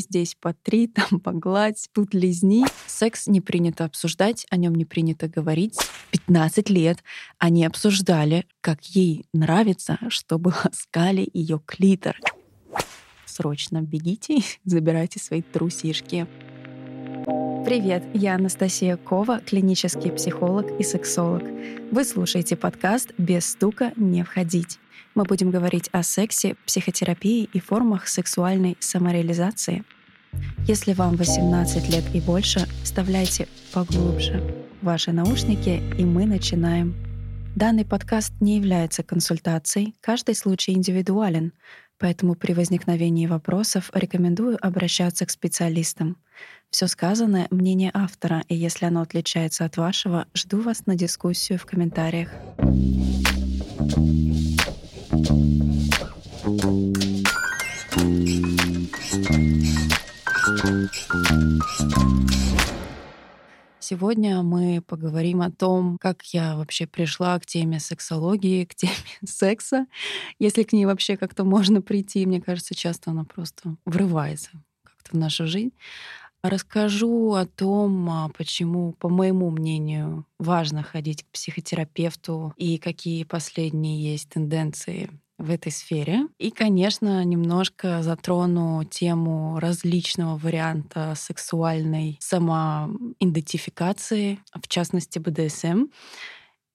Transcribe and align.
Здесь 0.00 0.34
по 0.34 0.54
три, 0.54 0.86
там 0.88 1.20
погладь, 1.20 1.88
тут 1.92 2.14
лизни. 2.14 2.64
Секс 2.86 3.26
не 3.26 3.40
принято 3.40 3.84
обсуждать, 3.84 4.46
о 4.50 4.56
нем 4.56 4.74
не 4.74 4.84
принято 4.84 5.28
говорить. 5.28 5.78
15 6.10 6.70
лет 6.70 6.98
они 7.38 7.64
обсуждали, 7.64 8.46
как 8.60 8.82
ей 8.82 9.26
нравится, 9.32 9.98
чтобы 10.08 10.52
ласкали 10.64 11.28
ее 11.32 11.60
клитор. 11.64 12.16
Срочно 13.26 13.82
бегите, 13.82 14.38
забирайте 14.64 15.18
свои 15.18 15.42
трусишки. 15.42 16.26
Привет, 17.64 18.02
я 18.14 18.36
Анастасия 18.36 18.96
Кова, 18.96 19.40
клинический 19.40 20.10
психолог 20.10 20.80
и 20.80 20.82
сексолог. 20.82 21.42
Вы 21.92 22.04
слушаете 22.04 22.56
подкаст 22.56 23.12
«Без 23.18 23.46
стука 23.46 23.92
не 23.96 24.24
входить». 24.24 24.78
Мы 25.20 25.24
будем 25.24 25.50
говорить 25.50 25.90
о 25.92 26.02
сексе, 26.02 26.56
психотерапии 26.64 27.46
и 27.52 27.60
формах 27.60 28.08
сексуальной 28.08 28.78
самореализации. 28.80 29.84
Если 30.66 30.94
вам 30.94 31.16
18 31.16 31.90
лет 31.90 32.04
и 32.14 32.22
больше, 32.22 32.66
вставляйте 32.82 33.46
поглубже 33.70 34.42
ваши 34.80 35.12
наушники, 35.12 35.82
и 35.98 36.06
мы 36.06 36.24
начинаем. 36.24 36.94
Данный 37.54 37.84
подкаст 37.84 38.32
не 38.40 38.56
является 38.56 39.02
консультацией, 39.02 39.94
каждый 40.00 40.34
случай 40.34 40.72
индивидуален, 40.72 41.52
поэтому 41.98 42.34
при 42.34 42.54
возникновении 42.54 43.26
вопросов 43.26 43.90
рекомендую 43.92 44.56
обращаться 44.66 45.26
к 45.26 45.30
специалистам. 45.30 46.16
Все 46.70 46.86
сказанное— 46.86 47.46
мнение 47.50 47.90
автора, 47.92 48.42
и 48.48 48.54
если 48.54 48.86
оно 48.86 49.02
отличается 49.02 49.66
от 49.66 49.76
вашего, 49.76 50.28
жду 50.32 50.62
вас 50.62 50.86
на 50.86 50.94
дискуссию 50.94 51.58
в 51.58 51.66
комментариях. 51.66 52.30
Сегодня 63.78 64.42
мы 64.42 64.82
поговорим 64.86 65.42
о 65.42 65.50
том, 65.50 65.96
как 66.00 66.22
я 66.32 66.56
вообще 66.56 66.86
пришла 66.86 67.38
к 67.40 67.46
теме 67.46 67.80
сексологии, 67.80 68.64
к 68.64 68.74
теме 68.74 68.92
секса, 69.24 69.86
если 70.38 70.62
к 70.62 70.72
ней 70.72 70.86
вообще 70.86 71.16
как-то 71.16 71.44
можно 71.44 71.82
прийти. 71.82 72.24
Мне 72.24 72.40
кажется, 72.40 72.74
часто 72.74 73.10
она 73.10 73.24
просто 73.24 73.76
врывается 73.84 74.50
как-то 74.84 75.10
в 75.10 75.18
нашу 75.18 75.46
жизнь. 75.46 75.72
Расскажу 76.42 77.34
о 77.34 77.46
том, 77.46 78.08
а, 78.08 78.28
почему, 78.30 78.92
по 78.92 79.08
моему 79.08 79.50
мнению, 79.50 80.24
важно 80.38 80.82
ходить 80.82 81.24
к 81.24 81.26
психотерапевту 81.32 82.54
и 82.56 82.78
какие 82.78 83.24
последние 83.24 84.12
есть 84.12 84.30
тенденции 84.30 85.10
в 85.40 85.50
этой 85.50 85.72
сфере. 85.72 86.26
И, 86.38 86.50
конечно, 86.50 87.24
немножко 87.24 88.02
затрону 88.02 88.84
тему 88.84 89.58
различного 89.58 90.36
варианта 90.36 91.14
сексуальной 91.16 92.18
самоидентификации, 92.20 94.38
в 94.54 94.68
частности 94.68 95.18
БДСМ. 95.18 95.86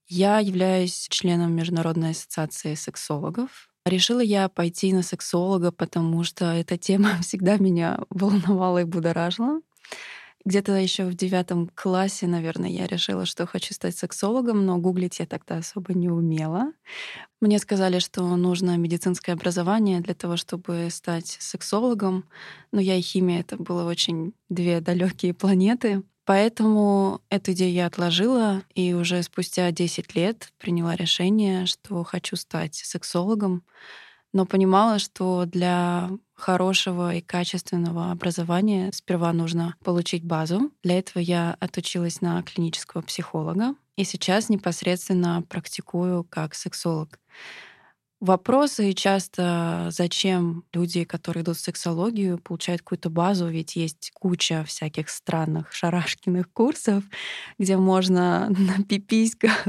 Я 0.08 0.40
являюсь 0.40 1.08
членом 1.10 1.56
Международной 1.56 2.12
ассоциации 2.12 2.76
сексологов. 2.76 3.70
Решила 3.86 4.20
я 4.20 4.50
пойти 4.50 4.94
на 4.94 5.04
сексолога, 5.04 5.72
потому 5.72 6.24
что 6.24 6.46
эта 6.46 6.78
тема 6.78 7.18
всегда 7.22 7.58
меня 7.58 8.00
волновала 8.10 8.80
и 8.80 8.84
будоражила. 8.84 9.62
Где-то 10.46 10.74
еще 10.74 11.06
в 11.06 11.16
девятом 11.16 11.72
классе, 11.74 12.28
наверное, 12.28 12.70
я 12.70 12.86
решила, 12.86 13.26
что 13.26 13.48
хочу 13.48 13.74
стать 13.74 13.98
сексологом, 13.98 14.64
но 14.64 14.78
гуглить 14.78 15.18
я 15.18 15.26
тогда 15.26 15.58
особо 15.58 15.96
не 15.96 16.08
умела. 16.08 16.72
Мне 17.42 17.58
сказали, 17.58 17.98
что 17.98 18.24
нужно 18.36 18.78
медицинское 18.78 19.32
образование 19.32 20.02
для 20.02 20.14
того, 20.14 20.38
чтобы 20.38 20.90
стать 20.92 21.38
сексологом, 21.40 22.26
но 22.72 22.80
я 22.80 22.96
и 22.96 23.02
химия— 23.02 23.40
это 23.42 23.58
было 23.58 23.90
очень 23.90 24.34
две 24.50 24.82
далекие 24.82 25.34
планеты. 25.34 26.04
Поэтому 26.26 27.22
эту 27.30 27.54
идею 27.54 27.74
я 27.74 27.88
отложила, 27.88 28.62
и 28.76 28.94
уже 28.94 29.24
спустя 29.24 29.72
10 29.72 30.16
лет 30.16 30.54
приняла 30.60 30.96
решение, 30.96 31.66
что 31.66 32.04
хочу 32.04 32.36
стать 32.36 32.76
сексологом 32.76 33.64
но 34.36 34.46
понимала, 34.46 35.00
что 35.00 35.46
для 35.46 36.10
хорошего 36.34 37.16
и 37.16 37.22
качественного 37.22 38.12
образования 38.12 38.92
сперва 38.94 39.32
нужно 39.32 39.76
получить 39.82 40.26
базу. 40.26 40.72
Для 40.84 41.00
этого 41.00 41.22
я 41.22 41.56
отучилась 41.62 42.20
на 42.20 42.44
клинического 42.44 43.02
психолога 43.02 43.76
и 43.96 44.04
сейчас 44.04 44.50
непосредственно 44.50 45.42
практикую 45.42 46.26
как 46.26 46.54
сексолог. 46.54 47.18
Вопросы 48.26 48.94
часто, 48.94 49.90
зачем 49.92 50.64
люди, 50.74 51.04
которые 51.04 51.44
идут 51.44 51.58
в 51.58 51.60
сексологию, 51.60 52.40
получают 52.40 52.82
какую-то 52.82 53.12
базу, 53.12 53.48
ведь 53.48 53.76
есть 53.76 54.10
куча 54.16 54.64
всяких 54.64 55.10
странных 55.10 55.72
шарашкиных 55.72 56.52
курсов, 56.52 57.04
где 57.60 57.78
можно 57.78 58.50
на 58.58 58.84
пиписьках 58.84 59.68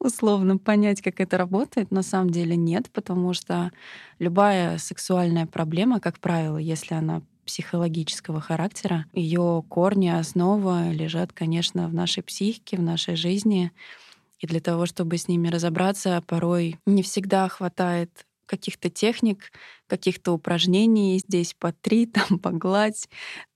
условно 0.00 0.58
понять, 0.58 1.00
как 1.00 1.20
это 1.20 1.38
работает. 1.38 1.92
На 1.92 2.02
самом 2.02 2.30
деле 2.30 2.56
нет, 2.56 2.90
потому 2.92 3.34
что 3.34 3.70
любая 4.18 4.78
сексуальная 4.78 5.46
проблема, 5.46 6.00
как 6.00 6.18
правило, 6.18 6.56
если 6.58 6.94
она 6.94 7.22
психологического 7.46 8.40
характера, 8.40 9.06
ее 9.12 9.62
корни, 9.68 10.08
основа 10.08 10.90
лежат, 10.90 11.32
конечно, 11.32 11.86
в 11.86 11.94
нашей 11.94 12.24
психике, 12.24 12.78
в 12.78 12.82
нашей 12.82 13.14
жизни. 13.14 13.70
И 14.42 14.46
для 14.46 14.60
того, 14.60 14.86
чтобы 14.86 15.16
с 15.16 15.28
ними 15.28 15.48
разобраться, 15.48 16.22
порой 16.26 16.78
не 16.86 17.02
всегда 17.02 17.48
хватает 17.48 18.26
каких-то 18.46 18.90
техник, 18.90 19.50
каких-то 19.86 20.32
упражнений. 20.32 21.18
Здесь 21.18 21.54
по 21.54 21.72
три, 21.72 22.06
там 22.06 22.38
погладь, 22.38 23.08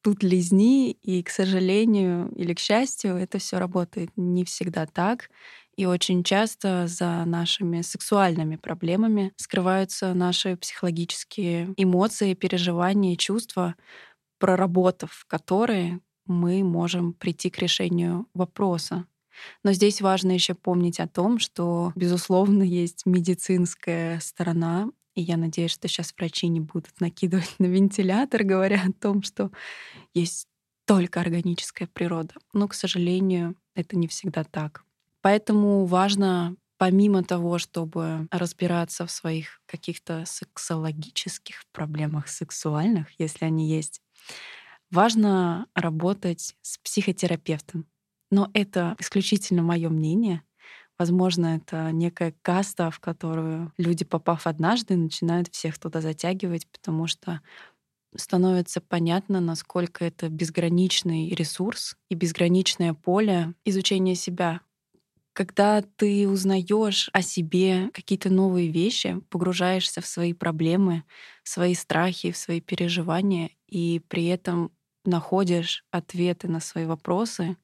тут 0.03 0.23
лизни. 0.23 0.93
И, 0.93 1.23
к 1.23 1.31
сожалению 1.31 2.31
или 2.35 2.55
к 2.55 2.59
счастью, 2.61 3.17
это 3.17 3.39
все 3.39 3.59
работает 3.59 4.11
не 4.17 4.45
всегда 4.45 4.87
так. 4.87 5.31
И 5.77 5.85
очень 5.85 6.25
часто 6.25 6.87
за 6.87 7.25
нашими 7.27 7.83
сексуальными 7.83 8.57
проблемами 8.57 9.33
скрываются 9.37 10.15
наши 10.15 10.57
психологические 10.57 11.75
эмоции, 11.77 12.33
переживания, 12.33 13.17
чувства, 13.17 13.75
проработав 14.39 15.25
которые 15.29 16.01
мы 16.27 16.65
можем 16.65 17.13
прийти 17.13 17.51
к 17.51 17.59
решению 17.59 18.27
вопроса, 18.35 19.07
но 19.65 19.73
здесь 19.73 20.01
важно 20.01 20.33
еще 20.33 20.55
помнить 20.55 21.01
о 21.01 21.09
том, 21.09 21.39
что, 21.39 21.93
безусловно, 21.95 22.63
есть 22.63 23.07
медицинская 23.07 24.21
сторона, 24.21 24.91
и 25.15 25.23
я 25.23 25.37
надеюсь, 25.37 25.73
что 25.73 25.89
сейчас 25.89 26.15
врачи 26.19 26.49
не 26.49 26.61
будут 26.61 27.01
накидывать 27.01 27.55
на 27.59 27.67
вентилятор, 27.67 28.45
говоря 28.45 28.83
о 28.87 28.93
том, 28.93 29.23
что 29.23 29.51
есть 30.15 30.49
только 30.87 31.21
органическая 31.21 31.89
природа. 31.89 32.35
Но, 32.53 32.69
к 32.69 32.75
сожалению, 32.75 33.57
это 33.75 33.97
не 33.97 34.09
всегда 34.09 34.45
так. 34.45 34.85
Поэтому 35.23 35.87
важно 35.87 36.57
помимо 36.79 37.25
того, 37.25 37.59
чтобы 37.59 38.29
разбираться 38.31 39.07
в 39.07 39.11
своих 39.11 39.61
каких-то 39.67 40.25
сексологических 40.27 41.65
проблемах 41.73 42.29
сексуальных, 42.29 43.09
если 43.19 43.47
они 43.47 43.69
есть, 43.69 44.03
важно 44.91 45.67
работать 45.75 46.57
с 46.63 46.79
психотерапевтом. 46.79 47.87
Но 48.31 48.51
это 48.55 48.97
исключительно 48.99 49.63
мое 49.63 49.89
мнение. 49.89 50.43
Возможно, 50.99 51.57
это 51.57 51.93
некая 51.93 52.35
каста, 52.43 52.91
в 52.91 53.01
которую 53.01 53.73
люди, 53.79 54.05
попав 54.05 54.47
однажды, 54.47 54.97
начинают 54.97 55.49
всех 55.53 55.79
туда 55.79 56.01
затягивать, 56.01 56.67
потому 56.69 57.07
что 57.07 57.41
становится 58.17 58.81
понятно, 58.81 59.41
насколько 59.41 60.05
это 60.05 60.29
безграничный 60.29 61.31
ресурс 61.31 61.97
и 62.11 62.15
безграничное 62.15 62.95
поле 62.95 63.55
изучения 63.65 64.15
себя. 64.15 64.61
Когда 65.35 65.83
ты 65.83 66.27
узнаешь 66.29 67.11
о 67.13 67.21
себе 67.23 67.91
какие-то 67.93 68.31
новые 68.31 68.71
вещи, 68.71 69.21
погружаешься 69.29 70.01
в 70.01 70.07
свои 70.07 70.33
проблемы, 70.33 71.05
в 71.45 71.49
свои 71.51 71.75
страхи, 71.75 72.33
в 72.33 72.39
свои 72.39 72.61
переживания, 72.61 73.51
и 73.69 74.01
при 74.09 74.27
этом 74.27 74.73
находишь 75.05 75.85
ответы 75.91 76.49
на 76.49 76.61
свои 76.61 76.87
вопросы, 76.87 77.57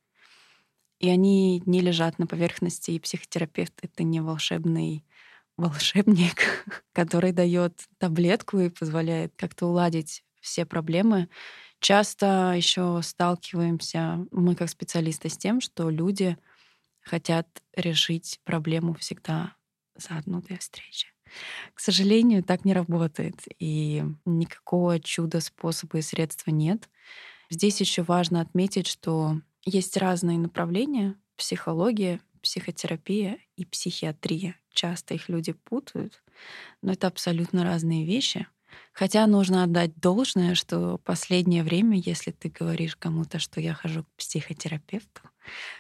и 1.03 1.11
они 1.11 1.63
не 1.67 1.81
лежат 1.81 2.21
на 2.21 2.29
поверхности, 2.29 2.93
и 2.93 3.01
психотерапевт— 3.01 3.75
это 3.83 4.05
не 4.05 4.21
волшебный 4.21 5.05
волшебник, 5.57 6.65
который 6.93 7.33
дает 7.33 7.75
таблетку 7.99 8.61
и 8.61 8.71
позволяет 8.71 9.35
как-то 9.37 9.67
уладить 9.67 10.25
все 10.41 10.65
проблемы. 10.65 11.29
Часто 11.81 12.55
еще 12.57 13.01
сталкиваемся 13.03 14.25
мы 14.31 14.55
как 14.55 14.69
специалисты 14.69 15.29
с 15.29 15.37
тем, 15.37 15.61
что 15.61 15.91
люди 15.91 16.39
хотят 17.01 17.49
решить 17.77 18.39
проблему 18.45 18.95
всегда 18.95 19.57
за 19.97 20.17
одну-две 20.17 20.59
встречи. 20.59 21.09
К 21.75 21.81
сожалению, 21.81 22.45
так 22.45 22.65
не 22.65 22.75
работает, 22.75 23.41
и 23.59 24.05
никакого 24.25 25.01
чуда 25.01 25.41
способа 25.41 25.99
и 25.99 26.03
средства 26.03 26.53
нет. 26.53 26.89
Здесь 27.51 27.81
еще 27.81 28.03
важно 28.03 28.41
отметить, 28.41 28.87
что 28.87 29.41
есть 29.65 29.97
разные 29.97 30.39
направления— 30.39 31.17
психология, 31.37 32.21
психотерапия 32.43 33.39
и 33.57 33.65
психиатрия. 33.65 34.57
Часто 34.73 35.15
их 35.15 35.29
люди 35.29 35.53
путают, 35.53 36.23
но 36.83 36.93
это 36.93 37.07
абсолютно 37.07 37.65
разные 37.65 38.05
вещи. 38.05 38.47
Хотя 38.93 39.27
нужно 39.27 39.65
отдать 39.65 39.97
должное, 39.97 40.55
что 40.55 40.99
последнее 40.99 41.63
время, 41.63 41.99
если 41.99 42.31
ты 42.31 42.49
говоришь 42.49 42.97
кому-то, 42.97 43.39
что 43.39 43.61
я 43.61 43.75
хожу 43.75 44.05
к 44.05 44.09
психотерапевту, 44.17 45.23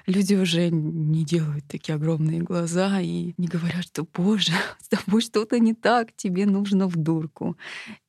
люди 0.06 0.35
уже 0.35 0.70
не 0.70 1.25
делают 1.25 1.67
такие 1.69 1.94
огромные 1.94 2.40
глаза 2.40 3.00
и 3.00 3.35
не 3.37 3.49
говорят, 3.49 3.85
что 3.85 4.05
«Боже, 4.05 4.52
с 4.81 4.88
тобой 4.88 5.23
что-то 5.23 5.58
не 5.58 5.75
так, 5.75 6.14
тебе 6.14 6.46
нужно 6.46 6.87
в 6.87 6.96
дурку». 6.96 7.56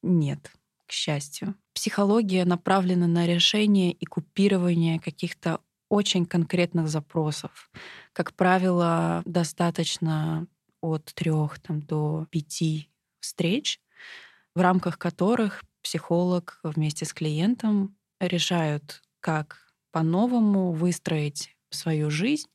Нет, 0.01 0.51
счастью. 0.93 1.55
Психология 1.73 2.45
направлена 2.45 3.07
на 3.07 3.25
решение 3.25 3.91
и 3.91 4.05
купирование 4.05 4.99
каких-то 4.99 5.59
очень 5.89 6.25
конкретных 6.25 6.87
запросов. 6.87 7.71
Как 8.13 8.33
правило, 8.33 9.21
достаточно 9.25 10.47
от 10.81 11.05
трех 11.13 11.59
там, 11.59 11.81
до 11.81 12.27
пяти 12.29 12.89
встреч, 13.19 13.79
в 14.55 14.61
рамках 14.61 14.97
которых 14.97 15.63
психолог 15.81 16.59
вместе 16.63 17.05
с 17.05 17.13
клиентом 17.13 17.95
решают, 18.19 19.01
как 19.19 19.73
по-новому 19.91 20.71
выстроить 20.71 21.55
свою 21.69 22.09
жизнь 22.09 22.47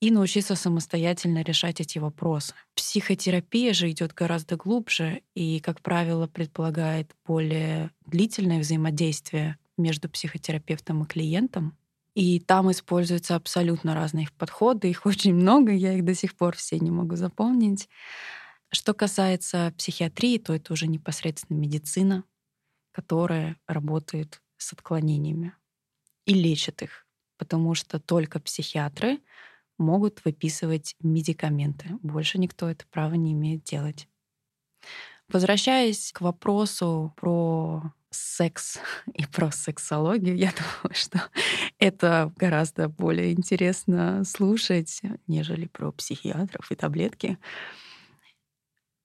и 0.00 0.10
научиться 0.10 0.54
самостоятельно 0.54 1.42
решать 1.42 1.80
эти 1.80 1.98
вопросы. 1.98 2.54
Психотерапия 2.74 3.72
же 3.72 3.90
идет 3.90 4.14
гораздо 4.14 4.56
глубже 4.56 5.22
и, 5.34 5.60
как 5.60 5.80
правило, 5.80 6.26
предполагает 6.28 7.14
более 7.26 7.90
длительное 8.06 8.60
взаимодействие 8.60 9.58
между 9.76 10.08
психотерапевтом 10.08 11.02
и 11.02 11.06
клиентом. 11.06 11.76
И 12.14 12.40
там 12.40 12.70
используются 12.70 13.34
абсолютно 13.36 13.94
разные 13.94 14.28
подходы. 14.38 14.88
Их 14.90 15.04
очень 15.06 15.34
много, 15.34 15.72
я 15.72 15.94
их 15.94 16.04
до 16.04 16.14
сих 16.14 16.36
пор 16.36 16.56
все 16.56 16.78
не 16.78 16.90
могу 16.90 17.16
запомнить. 17.16 17.88
Что 18.70 18.94
касается 18.94 19.72
психиатрии, 19.76 20.38
то 20.38 20.54
это 20.54 20.72
уже 20.72 20.86
непосредственно 20.86 21.56
медицина, 21.56 22.24
которая 22.92 23.56
работает 23.66 24.42
с 24.58 24.72
отклонениями 24.72 25.54
и 26.26 26.34
лечит 26.34 26.82
их, 26.82 27.06
потому 27.38 27.74
что 27.74 27.98
только 27.98 28.38
психиатры 28.38 29.20
могут 29.78 30.24
выписывать 30.24 30.94
медикаменты. 31.00 31.90
Больше 32.02 32.38
никто 32.38 32.68
это 32.68 32.84
право 32.90 33.14
не 33.14 33.32
имеет 33.32 33.62
делать. 33.62 34.08
Возвращаясь 35.28 36.10
к 36.12 36.20
вопросу 36.20 37.12
про 37.16 37.92
секс 38.10 38.78
и 39.14 39.26
про 39.26 39.50
сексологию, 39.50 40.36
я 40.36 40.52
думаю, 40.82 40.94
что 40.94 41.22
это 41.78 42.32
гораздо 42.36 42.88
более 42.88 43.32
интересно 43.32 44.24
слушать, 44.24 45.00
нежели 45.26 45.66
про 45.66 45.92
психиатров 45.92 46.70
и 46.70 46.74
таблетки. 46.74 47.38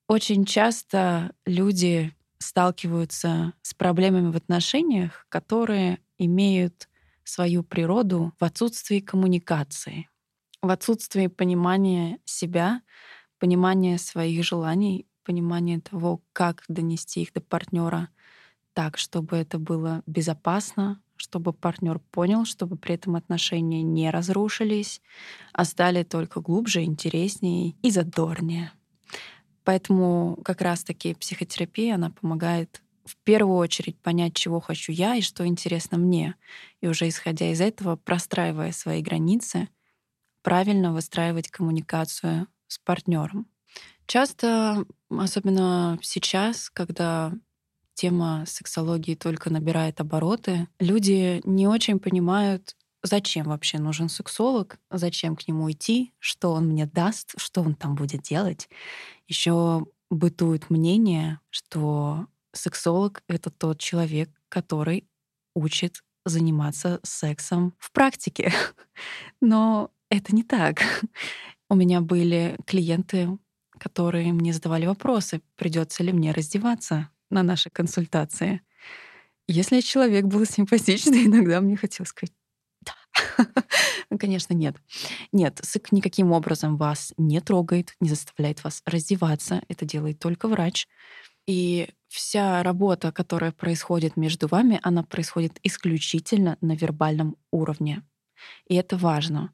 Очень 0.07 0.45
часто 0.45 1.33
люди 1.45 2.13
сталкиваются 2.37 3.53
с 3.61 3.73
проблемами 3.73 4.31
в 4.31 4.35
отношениях, 4.35 5.25
которые 5.29 5.99
имеют 6.17 6.89
свою 7.23 7.63
природу 7.63 8.33
в 8.39 8.43
отсутствии 8.43 8.99
коммуникации, 8.99 10.09
в 10.63 10.69
отсутствии 10.71 11.27
понимания 11.27 12.19
себя, 12.25 12.81
понимания 13.37 13.97
своих 13.99 14.43
желаний, 14.43 15.05
понимания 15.23 15.79
того, 15.79 16.21
как 16.31 16.63
донести 16.67 17.21
их 17.21 17.33
до 17.33 17.41
партнера 17.41 18.09
так, 18.73 18.97
чтобы 18.97 19.37
это 19.37 19.59
было 19.59 20.01
безопасно, 20.07 20.99
чтобы 21.15 21.53
партнер 21.53 21.99
понял, 21.99 22.45
чтобы 22.45 22.75
при 22.75 22.95
этом 22.95 23.15
отношения 23.15 23.83
не 23.83 24.09
разрушились, 24.09 25.01
а 25.51 25.65
стали 25.65 26.03
только 26.03 26.41
глубже, 26.41 26.83
интереснее 26.83 27.75
и 27.83 27.91
задорнее. 27.91 28.71
Поэтому 29.63 30.39
как 30.43 30.61
раз-таки 30.61 31.13
психотерапия, 31.13 31.95
она 31.95 32.09
помогает 32.09 32.81
в 33.05 33.15
первую 33.17 33.57
очередь 33.57 33.99
понять, 33.99 34.33
чего 34.33 34.59
хочу 34.59 34.91
я 34.91 35.15
и 35.15 35.21
что 35.21 35.45
интересно 35.45 35.97
мне. 35.97 36.35
И 36.81 36.87
уже 36.87 37.07
исходя 37.07 37.51
из 37.51 37.61
этого, 37.61 37.97
простраивая 37.97 38.71
свои 38.71 39.01
границы, 39.01 39.67
правильно 40.43 40.93
выстраивать 40.93 41.49
коммуникацию 41.49 42.47
с 42.67 42.77
партнером. 42.77 43.47
Часто, 44.05 44.85
особенно 45.09 45.97
сейчас, 46.01 46.69
когда 46.69 47.33
тема 47.95 48.43
сексологии 48.45 49.15
только 49.15 49.49
набирает 49.49 50.01
обороты, 50.01 50.67
люди 50.79 51.41
не 51.45 51.67
очень 51.67 51.99
понимают, 51.99 52.75
зачем 53.01 53.47
вообще 53.47 53.79
нужен 53.79 54.09
сексолог, 54.09 54.77
зачем 54.91 55.35
к 55.35 55.47
нему 55.47 55.71
идти, 55.71 56.13
что 56.19 56.53
он 56.53 56.67
мне 56.67 56.85
даст, 56.85 57.33
что 57.37 57.61
он 57.61 57.75
там 57.75 57.95
будет 57.95 58.21
делать. 58.21 58.69
Еще 59.27 59.85
бытует 60.09 60.69
мнение, 60.69 61.39
что 61.49 62.27
сексолог— 62.51 63.23
это 63.27 63.49
тот 63.49 63.79
человек, 63.79 64.29
который 64.49 65.07
учит 65.55 66.03
заниматься 66.25 66.99
сексом 67.03 67.73
в 67.77 67.91
практике. 67.91 68.53
Но 69.41 69.91
это 70.17 70.35
не 70.35 70.43
так. 70.43 70.81
У 71.69 71.75
меня 71.75 72.01
были 72.01 72.57
клиенты, 72.65 73.29
которые 73.79 74.31
мне 74.33 74.53
задавали 74.53 74.85
вопросы, 74.85 75.41
придется 75.55 76.03
ли 76.03 76.11
мне 76.11 76.31
раздеваться 76.31 77.09
на 77.29 77.43
нашей 77.43 77.71
консультации. 77.71 78.61
Если 79.47 79.81
человек 79.81 80.25
был 80.25 80.45
симпатичный, 80.57 81.25
иногда 81.25 81.61
мне 81.61 81.75
хотелось 81.75 82.09
сказать 82.09 82.33
да. 82.81 83.47
Конечно, 84.19 84.53
нет. 84.53 84.75
Нет, 85.31 85.59
СыК 85.63 85.91
никаким 85.91 86.31
образом 86.31 86.77
вас 86.77 87.13
не 87.17 87.39
трогает, 87.39 87.95
не 87.99 88.09
заставляет 88.09 88.63
вас 88.63 88.81
раздеваться. 88.85 89.63
Это 89.69 89.85
делает 89.85 90.19
только 90.19 90.47
врач. 90.47 90.87
И 91.47 91.89
вся 92.07 92.61
работа, 92.63 93.11
которая 93.11 93.51
происходит 93.51 94.17
между 94.17 94.47
вами, 94.47 94.79
она 94.83 95.03
происходит 95.03 95.59
исключительно 95.63 96.57
на 96.61 96.75
вербальном 96.75 97.37
уровне. 97.51 98.03
И 98.67 98.75
это 98.75 98.97
важно. 98.97 99.53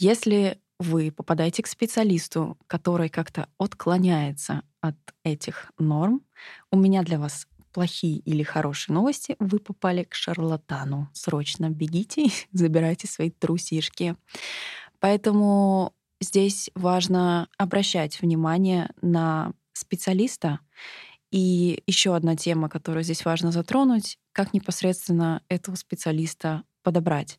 Если 0.00 0.58
вы 0.78 1.12
попадаете 1.12 1.62
к 1.62 1.66
специалисту, 1.66 2.56
который 2.68 3.10
как-то 3.10 3.50
отклоняется 3.58 4.62
от 4.80 4.96
этих 5.24 5.70
норм, 5.78 6.22
у 6.72 6.78
меня 6.78 7.02
для 7.02 7.18
вас 7.18 7.46
плохие 7.74 8.16
или 8.20 8.42
хорошие 8.42 8.94
новости, 8.94 9.36
вы 9.38 9.58
попали 9.58 10.04
к 10.04 10.14
шарлатану. 10.14 11.10
Срочно 11.12 11.68
бегите, 11.68 12.28
забирайте 12.52 13.06
свои 13.08 13.30
трусишки. 13.30 14.16
Поэтому 15.00 15.92
здесь 16.18 16.70
важно 16.74 17.50
обращать 17.58 18.22
внимание 18.22 18.88
на 19.02 19.52
специалиста. 19.74 20.60
И 21.30 21.82
еще 21.86 22.16
одна 22.16 22.36
тема, 22.36 22.70
которую 22.70 23.04
здесь 23.04 23.26
важно 23.26 23.52
затронуть, 23.52 24.18
как 24.32 24.54
непосредственно 24.54 25.42
этого 25.50 25.74
специалиста 25.74 26.64
подобрать. 26.82 27.38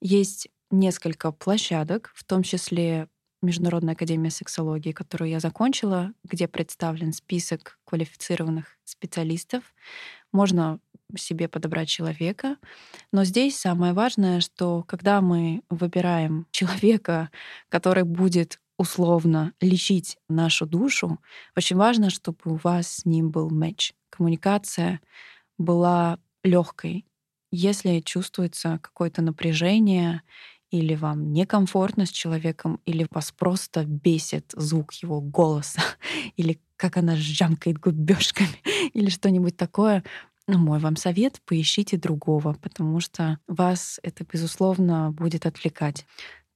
Есть 0.00 0.48
несколько 0.70 1.32
площадок, 1.32 2.12
в 2.14 2.24
том 2.24 2.42
числе 2.42 3.08
Международная 3.42 3.94
академия 3.94 4.30
сексологии, 4.30 4.92
которую 4.92 5.30
я 5.30 5.40
закончила, 5.40 6.12
где 6.24 6.46
представлен 6.46 7.12
список 7.12 7.78
квалифицированных 7.84 8.78
специалистов. 8.84 9.64
Можно 10.32 10.78
себе 11.16 11.48
подобрать 11.48 11.88
человека. 11.88 12.56
Но 13.12 13.24
здесь 13.24 13.58
самое 13.58 13.92
важное, 13.92 14.40
что 14.40 14.84
когда 14.84 15.20
мы 15.20 15.62
выбираем 15.70 16.46
человека, 16.50 17.30
который 17.68 18.04
будет 18.04 18.60
условно 18.78 19.52
лечить 19.60 20.16
нашу 20.28 20.66
душу, 20.66 21.18
очень 21.56 21.76
важно, 21.76 22.10
чтобы 22.10 22.38
у 22.44 22.54
вас 22.54 22.88
с 22.88 23.04
ним 23.04 23.30
был 23.30 23.50
матч. 23.50 23.92
Коммуникация 24.10 25.00
была 25.58 26.18
легкой. 26.42 27.04
Если 27.52 28.00
чувствуется 28.00 28.78
какое-то 28.80 29.22
напряжение 29.22 30.22
или 30.70 30.94
вам 30.94 31.32
некомфортно 31.32 32.06
с 32.06 32.10
человеком, 32.10 32.80
или 32.84 33.06
вас 33.10 33.32
просто 33.32 33.84
бесит 33.84 34.52
звук 34.56 34.92
его 34.94 35.20
голоса, 35.20 35.82
или 36.36 36.60
как 36.76 36.96
она 36.96 37.16
жамкает 37.16 37.78
губежками, 37.78 38.62
или 38.92 39.10
что-нибудь 39.10 39.56
такое, 39.56 40.04
ну, 40.46 40.58
мой 40.58 40.78
вам 40.78 40.96
совет— 40.96 41.40
поищите 41.44 41.96
другого, 41.96 42.54
потому 42.54 43.00
что 43.00 43.38
вас 43.46 44.00
это, 44.02 44.24
безусловно, 44.24 45.12
будет 45.12 45.46
отвлекать. 45.46 46.06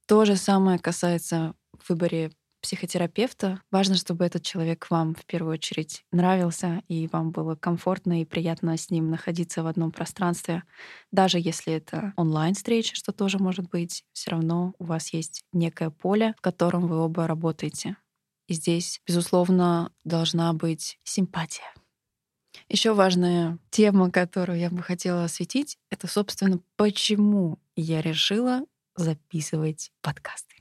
То 0.07 0.25
же 0.25 0.35
самое 0.35 0.79
касается 0.79 1.53
в 1.79 1.89
выборе 1.89 2.31
психотерапевта. 2.65 3.61
Важно, 3.69 3.95
чтобы 3.95 4.25
этот 4.25 4.41
человек 4.41 4.87
вам 4.89 5.13
в 5.13 5.23
первую 5.25 5.53
очередь 5.53 6.03
нравился, 6.11 6.81
и 6.87 7.07
вам 7.11 7.29
было 7.29 7.53
комфортно 7.55 8.21
и 8.21 8.25
приятно 8.25 8.75
с 8.75 8.89
ним 8.89 9.11
находиться 9.11 9.61
в 9.61 9.67
одном 9.67 9.91
пространстве. 9.91 10.63
Даже 11.11 11.37
если 11.37 11.73
это 11.73 12.13
онлайн-встреча, 12.17 12.95
что 12.95 13.11
тоже 13.11 13.37
может 13.37 13.69
быть, 13.69 14.03
все 14.13 14.31
равно 14.31 14.73
у 14.79 14.85
вас 14.85 15.13
есть 15.13 15.43
некое 15.53 15.91
поле, 15.91 16.33
в 16.39 16.41
котором 16.41 16.87
вы 16.87 16.97
оба 16.97 17.27
работаете. 17.27 17.97
И 18.47 18.55
здесь, 18.55 18.99
безусловно, 19.05 19.91
должна 20.03 20.51
быть 20.53 20.97
симпатия. 21.03 21.71
Еще 22.67 22.95
важная 22.95 23.59
тема, 23.69 24.09
которую 24.09 24.57
я 24.57 24.71
бы 24.71 24.81
хотела 24.81 25.23
осветить, 25.23 25.77
это, 25.91 26.07
собственно, 26.07 26.59
почему 26.77 27.59
я 27.75 28.01
решила 28.01 28.61
записывать 28.95 29.91
подкасты. 30.01 30.55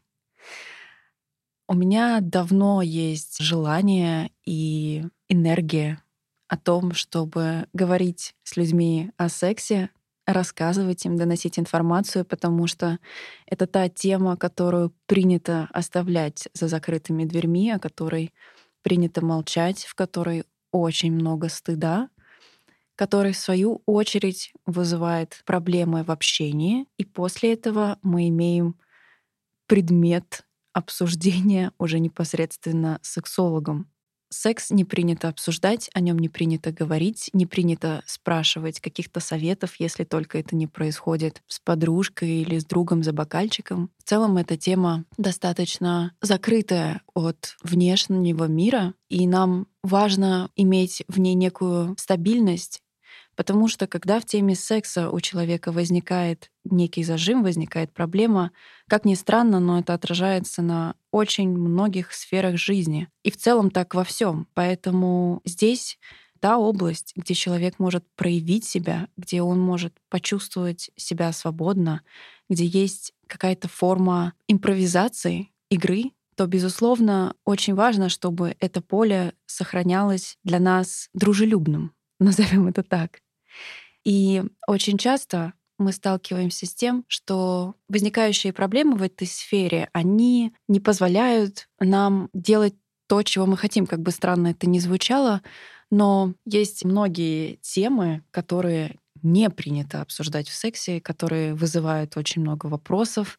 У 1.66 1.75
меня 1.75 2.21
давно 2.21 2.83
есть 2.83 3.38
желание 3.40 4.30
и 4.44 5.04
энергия 5.28 6.02
о 6.47 6.59
том, 6.59 6.92
чтобы 6.92 7.66
говорить 7.73 8.35
с 8.42 8.56
людьми 8.56 9.12
о 9.16 9.30
сексе, 9.30 9.88
рассказывать 10.26 11.06
им, 11.06 11.16
доносить 11.16 11.59
информацию, 11.59 12.26
потому 12.26 12.66
что 12.66 12.99
это 13.47 13.66
та 13.66 13.88
тема, 13.88 14.37
которую 14.37 14.94
принято 15.06 15.68
оставлять 15.73 16.49
за 16.52 16.68
закрытыми 16.68 17.25
дверьми, 17.25 17.71
о 17.71 17.78
которой 17.78 18.33
принято 18.83 19.25
молчать, 19.25 19.85
в 19.85 19.94
которой 19.94 20.44
очень 20.71 21.12
много 21.12 21.49
стыда, 21.49 22.11
который, 22.94 23.33
в 23.33 23.38
свою 23.38 23.83
очередь, 23.87 24.52
вызывает 24.66 25.42
проблемы 25.47 26.04
в 26.04 26.11
общении. 26.11 26.87
И 26.99 27.04
после 27.06 27.54
этого 27.54 27.99
мы 28.02 28.28
имеем 28.28 28.76
предмет 29.66 30.44
обсуждения 30.75 31.73
уже 31.78 31.99
непосредственно 31.99 32.99
с 33.00 33.12
сексологом. 33.12 33.88
Секс 34.35 34.71
не 34.71 34.85
принято 34.85 35.28
обсуждать, 35.28 35.88
о 35.95 36.00
нем 36.00 36.19
не 36.19 36.28
принято 36.28 36.73
говорить, 36.73 37.31
не 37.33 37.47
принято 37.47 38.02
спрашивать 38.04 38.81
каких-то 38.81 39.21
советов, 39.21 39.76
если 39.78 40.02
только 40.02 40.38
это 40.38 40.57
не 40.57 40.66
происходит 40.66 41.43
с 41.47 41.61
подружкой 41.61 42.43
или 42.43 42.59
с 42.59 42.64
другом 42.64 43.04
за 43.04 43.12
бокальчиком. 43.12 43.90
В 43.99 44.09
целом 44.09 44.37
эта 44.37 44.57
тема 44.57 45.04
достаточно 45.16 46.12
закрытая 46.21 47.02
от 47.14 47.57
внешнего 47.62 48.47
мира, 48.47 48.95
и 49.09 49.26
нам 49.28 49.69
важно 49.85 50.50
иметь 50.57 51.04
в 51.07 51.21
ней 51.21 51.35
некую 51.35 51.95
стабильность 51.97 52.83
Потому 53.37 53.69
что 53.69 53.87
когда 53.87 54.21
в 54.21 54.25
теме 54.25 54.55
секса 54.55 55.11
у 55.11 55.21
человека 55.21 55.73
возникает 55.73 56.50
некий 56.64 57.03
зажим, 57.03 57.43
возникает 57.43 57.93
проблема, 57.93 58.53
как 58.88 59.05
ни 59.05 59.14
странно, 59.14 59.61
но 59.61 59.81
это 59.81 59.95
отражается 59.95 60.62
на 60.62 60.95
очень 61.11 61.49
многих 61.49 62.12
сферах 62.12 62.57
жизни. 62.57 63.09
И 63.23 63.31
в 63.31 63.37
целом 63.37 63.71
так 63.71 63.95
во 63.95 64.05
всем. 64.05 64.47
Поэтому 64.55 65.41
здесь 65.45 65.99
та 66.41 66.59
область, 66.59 67.12
где 67.17 67.33
человек 67.35 67.79
может 67.79 68.05
проявить 68.17 68.64
себя, 68.64 69.09
где 69.17 69.41
он 69.41 69.59
может 69.61 69.95
почувствовать 70.11 70.91
себя 70.95 71.33
свободно, 71.33 72.03
где 72.50 72.67
есть 72.67 73.14
какая-то 73.26 73.69
форма 73.69 74.35
импровизации, 74.47 75.50
игры, 75.71 76.12
то, 76.37 76.47
безусловно, 76.47 77.35
очень 77.45 77.75
важно, 77.75 78.09
чтобы 78.09 78.57
это 78.61 78.81
поле 78.83 79.35
сохранялось 79.47 80.37
для 80.45 80.59
нас 80.59 81.09
дружелюбным, 81.14 81.93
назовем 82.21 82.67
это 82.67 82.83
так. 82.83 83.21
И 84.05 84.43
очень 84.67 84.99
часто 84.99 85.55
мы 85.79 85.93
сталкиваемся 85.93 86.67
с 86.67 86.75
тем, 86.75 87.05
что 87.09 87.75
возникающие 87.89 88.53
проблемы 88.53 88.97
в 88.97 89.03
этой 89.03 89.27
сфере, 89.27 89.89
они 89.93 90.55
не 90.69 90.81
позволяют 90.81 91.69
нам 91.81 92.31
делать 92.33 92.75
то, 93.09 93.23
чего 93.23 93.47
мы 93.47 93.57
хотим, 93.57 93.87
как 93.87 94.01
бы 94.01 94.11
странно 94.11 94.49
это 94.49 94.69
ни 94.69 94.79
звучало, 94.79 95.43
но 95.91 96.35
есть 96.47 96.85
многие 96.85 97.57
темы, 97.57 98.23
которые 98.31 98.99
не 99.23 99.51
принято 99.51 100.01
обсуждать 100.03 100.49
в 100.49 100.55
сексе, 100.55 101.01
которые 101.01 101.55
вызывают 101.55 102.17
очень 102.17 102.43
много 102.43 102.67
вопросов, 102.67 103.39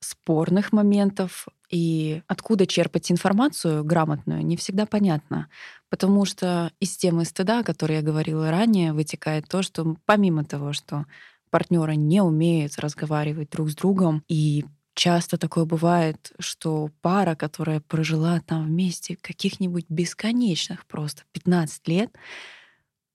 спорных 0.00 0.72
моментов, 0.72 1.46
и 1.70 2.22
откуда 2.28 2.66
черпать 2.66 3.10
информацию 3.10 3.84
грамотную, 3.84 4.44
не 4.44 4.56
всегда 4.56 4.86
понятно. 4.86 5.48
Потому 5.88 6.24
что 6.24 6.72
из 6.80 6.96
темы 6.96 7.24
стыда, 7.24 7.60
о 7.60 7.64
которой 7.64 7.96
я 7.96 8.02
говорила 8.02 8.50
ранее, 8.50 8.92
вытекает 8.92 9.48
то, 9.48 9.62
что 9.62 9.96
помимо 10.04 10.44
того, 10.44 10.72
что 10.72 11.06
партнеры 11.50 11.96
не 11.96 12.20
умеют 12.20 12.78
разговаривать 12.78 13.50
друг 13.50 13.70
с 13.70 13.76
другом, 13.76 14.24
и 14.28 14.64
часто 14.94 15.38
такое 15.38 15.64
бывает, 15.64 16.32
что 16.38 16.90
пара, 17.02 17.36
которая 17.36 17.80
прожила 17.80 18.40
там 18.40 18.66
вместе 18.66 19.16
каких-нибудь 19.16 19.86
бесконечных 19.88 20.86
просто 20.86 21.22
15 21.32 21.86
лет, 21.88 22.10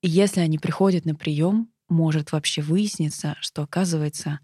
если 0.01 0.40
они 0.40 0.58
приходят 0.58 1.06
на 1.06 1.13
прием, 1.13 1.70
может 1.90 2.32
вообще 2.32 2.62
выясниться, 2.62 3.36
что 3.42 3.63
оказывается, 3.63 4.40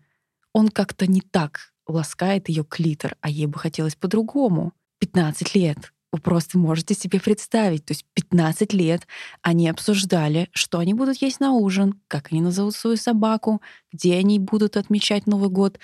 он 0.53 0.69
как-то 0.69 1.07
не 1.07 1.21
так 1.21 1.73
ласкает 1.87 2.49
ее 2.49 2.63
клитор, 2.63 3.15
а 3.21 3.29
ей 3.29 3.45
бы 3.47 3.57
хотелось 3.57 3.95
по-другому. 3.95 4.73
15 4.99 5.55
лет. 5.55 5.93
Вы 6.17 6.21
просто 6.21 6.57
можете 6.57 6.95
себе 6.95 7.19
представить. 7.19 7.85
То 7.85 7.91
есть 7.91 8.03
15 8.15 8.73
лет 8.73 9.07
они 9.43 9.69
обсуждали, 9.69 10.49
что 10.51 10.79
они 10.79 10.95
будут 10.95 11.21
есть 11.21 11.39
на 11.39 11.51
ужин, 11.51 12.01
как 12.07 12.31
они 12.31 12.41
назовут 12.41 12.75
свою 12.75 12.97
собаку, 12.97 13.61
где 13.93 14.15
они 14.15 14.39
будут 14.39 14.77
отмечать 14.77 15.27
Новый 15.27 15.49
год. 15.49 15.79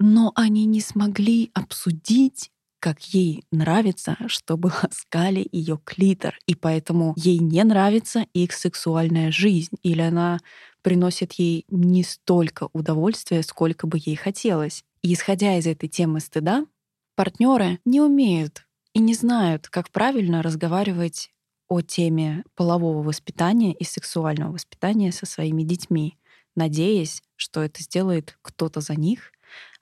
Но 0.00 0.32
они 0.34 0.64
не 0.64 0.80
смогли 0.80 1.52
обсудить, 1.54 2.50
как 2.80 3.00
ей 3.14 3.44
нравится, 3.52 4.16
чтобы 4.26 4.72
ласкали 4.82 5.46
ее 5.52 5.78
клитор. 5.84 6.36
И 6.46 6.56
поэтому 6.56 7.14
ей 7.16 7.38
не 7.38 7.62
нравится 7.62 8.26
их 8.32 8.52
сексуальная 8.52 9.30
жизнь. 9.30 9.76
Или 9.84 10.02
она 10.02 10.40
приносит 10.82 11.34
ей 11.34 11.64
не 11.68 12.02
столько 12.02 12.68
удовольствия, 12.72 13.44
сколько 13.44 13.86
бы 13.86 13.98
ей 14.04 14.16
хотелось. 14.16 14.82
И 15.02 15.14
исходя 15.14 15.56
из 15.56 15.68
этой 15.68 15.88
темы 15.88 16.18
стыда, 16.18 16.66
партнеры 17.14 17.78
не 17.84 18.00
умеют 18.00 18.64
и 18.94 19.00
не 19.00 19.14
знают, 19.14 19.68
как 19.68 19.90
правильно 19.90 20.42
разговаривать 20.42 21.30
о 21.68 21.80
теме 21.80 22.44
полового 22.54 23.02
воспитания 23.02 23.72
и 23.72 23.84
сексуального 23.84 24.52
воспитания 24.52 25.12
со 25.12 25.26
своими 25.26 25.62
детьми, 25.62 26.18
надеясь, 26.56 27.22
что 27.36 27.62
это 27.62 27.82
сделает 27.82 28.36
кто-то 28.42 28.80
за 28.80 28.94
них, 28.94 29.32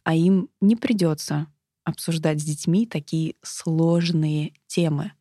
а 0.05 0.15
им 0.15 0.51
не 0.61 0.77
придется 0.77 1.47
обсуждать 1.85 2.41
с 2.41 2.45
детьми 2.45 2.87
такие 2.87 3.37
сложные 3.43 4.53
темы. 4.67 5.13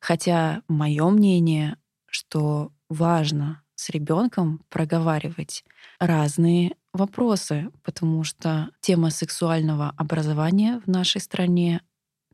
Хотя 0.00 0.62
мое 0.68 1.08
мнение, 1.10 1.76
что 2.06 2.72
важно 2.88 3.62
с 3.74 3.90
ребенком 3.90 4.64
проговаривать 4.70 5.64
разные 5.98 6.76
вопросы, 6.94 7.70
потому 7.82 8.24
что 8.24 8.70
тема 8.80 9.10
сексуального 9.10 9.92
образования 9.98 10.80
в 10.84 10.88
нашей 10.88 11.20
стране, 11.20 11.82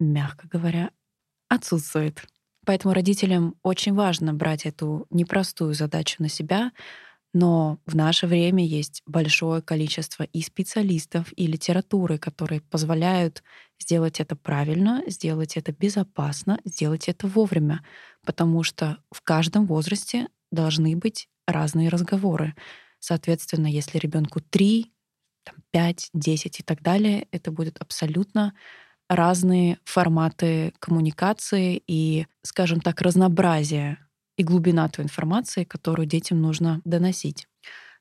мягко 0.04 0.49
говоря, 0.49 0.90
отсутствует. 1.49 2.25
Поэтому 2.64 2.94
родителям 2.94 3.56
очень 3.62 3.94
важно 3.94 4.35
брать 4.35 4.66
эту 4.66 5.06
непростую 5.11 5.75
задачу 5.75 6.23
на 6.23 6.28
себя, 6.28 6.73
но 7.35 7.78
в 7.87 7.97
наше 7.97 8.26
время 8.26 8.64
есть 8.64 9.02
большое 9.06 9.62
количество 9.62 10.23
и 10.25 10.42
специалистов, 10.42 11.32
и 11.35 11.47
литературы, 11.47 12.18
которые 12.18 12.61
позволяют 12.61 13.42
сделать 13.80 14.21
это 14.21 14.37
правильно, 14.37 15.02
сделать 15.06 15.56
это 15.56 15.73
безопасно, 15.73 16.61
сделать 16.64 17.09
это 17.09 17.26
вовремя, 17.26 17.85
потому 18.25 18.62
что 18.62 18.99
в 19.11 19.23
каждом 19.23 19.66
возрасте 19.66 20.28
должны 20.50 20.94
быть 20.94 21.28
разные 21.47 21.88
разговоры. 21.88 22.54
Соответственно, 22.99 23.66
если 23.66 23.99
ребенку 23.99 24.40
3, 24.40 24.92
там, 25.44 25.56
5, 25.73 26.11
10 26.12 26.61
и 26.61 26.62
так 26.62 26.82
далее, 26.82 27.26
это 27.32 27.50
будут 27.50 27.78
абсолютно 27.78 28.54
разные 29.16 29.78
форматы 29.85 30.73
коммуникации 30.78 31.83
и, 31.87 32.26
скажем 32.42 32.81
так, 32.81 33.00
разнообразие 33.00 33.99
и 34.37 34.42
глубина 34.42 34.88
той 34.88 35.04
информации, 35.04 35.64
которую 35.64 36.07
детям 36.07 36.40
нужно 36.40 36.81
доносить. 36.85 37.47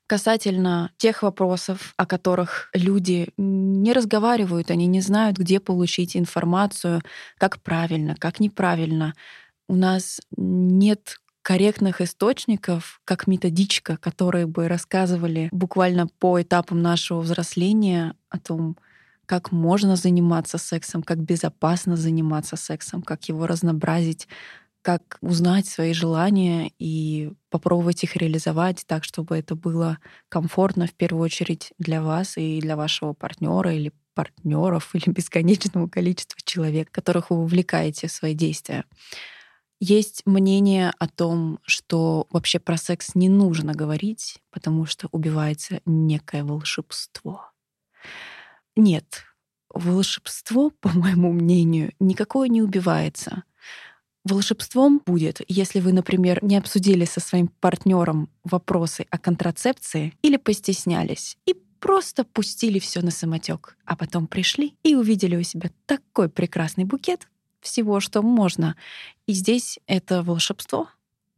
Касательно 0.06 0.90
тех 0.98 1.22
вопросов, 1.22 1.94
о 1.96 2.06
которых 2.06 2.68
люди 2.74 3.28
не 3.36 3.92
разговаривают, 3.92 4.70
они 4.70 4.86
не 4.86 5.00
знают, 5.00 5.38
где 5.38 5.60
получить 5.60 6.16
информацию, 6.16 7.00
как 7.38 7.62
правильно, 7.62 8.14
как 8.18 8.40
неправильно. 8.40 9.14
У 9.68 9.74
нас 9.76 10.20
нет 10.36 11.18
корректных 11.42 12.00
источников, 12.00 13.00
как 13.04 13.26
методичка, 13.26 13.96
которые 13.96 14.46
бы 14.46 14.68
рассказывали 14.68 15.48
буквально 15.50 16.06
по 16.06 16.40
этапам 16.40 16.82
нашего 16.82 17.20
взросления 17.20 18.14
о 18.28 18.38
том, 18.38 18.76
как 19.26 19.52
можно 19.52 19.96
заниматься 19.96 20.58
сексом, 20.58 21.02
как 21.02 21.18
безопасно 21.18 21.96
заниматься 21.96 22.56
сексом, 22.56 23.02
как 23.02 23.28
его 23.28 23.46
разнообразить, 23.46 24.28
как 24.82 25.18
узнать 25.20 25.66
свои 25.66 25.92
желания 25.92 26.72
и 26.78 27.32
попробовать 27.50 28.02
их 28.02 28.16
реализовать 28.16 28.84
так, 28.86 29.04
чтобы 29.04 29.38
это 29.38 29.54
было 29.54 29.98
комфортно 30.28 30.86
в 30.86 30.92
первую 30.92 31.24
очередь 31.24 31.72
для 31.78 32.02
вас 32.02 32.36
и 32.36 32.60
для 32.60 32.76
вашего 32.76 33.12
партнера 33.12 33.72
или 33.72 33.92
партнеров 34.14 34.90
или 34.94 35.10
бесконечного 35.10 35.88
количества 35.88 36.38
человек, 36.44 36.90
которых 36.90 37.30
вы 37.30 37.38
увлекаете 37.38 38.08
в 38.08 38.12
свои 38.12 38.34
действия. 38.34 38.84
Есть 39.80 40.22
мнение 40.26 40.92
о 40.98 41.08
том, 41.08 41.58
что 41.64 42.28
вообще 42.30 42.60
про 42.60 42.76
секс 42.76 43.16
не 43.16 43.28
нужно 43.28 43.74
говорить, 43.74 44.38
потому 44.50 44.86
что 44.86 45.08
убивается 45.10 45.80
некое 45.86 46.44
волшебство. 46.44 47.50
Нет, 48.76 49.24
волшебство, 49.68 50.70
по 50.70 50.88
моему 50.90 51.32
мнению, 51.32 51.92
никакое 52.00 52.48
не 52.48 52.62
убивается. 52.62 53.44
Волшебством 54.24 55.00
будет, 55.04 55.40
если 55.48 55.80
вы, 55.80 55.92
например, 55.92 56.44
не 56.44 56.56
обсудили 56.56 57.04
со 57.04 57.18
своим 57.20 57.48
партнером 57.48 58.30
вопросы 58.44 59.04
о 59.10 59.18
контрацепции 59.18 60.14
или 60.22 60.36
постеснялись 60.36 61.36
и 61.44 61.54
просто 61.80 62.22
пустили 62.22 62.78
все 62.78 63.00
на 63.00 63.10
самотек, 63.10 63.76
а 63.84 63.96
потом 63.96 64.28
пришли 64.28 64.76
и 64.84 64.94
увидели 64.94 65.34
у 65.34 65.42
себя 65.42 65.70
такой 65.86 66.28
прекрасный 66.28 66.84
букет, 66.84 67.28
всего, 67.60 67.98
что 68.00 68.22
можно. 68.22 68.76
И 69.26 69.32
здесь 69.32 69.80
это 69.86 70.22
волшебство? 70.22 70.88